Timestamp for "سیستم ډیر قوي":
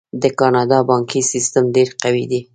1.31-2.25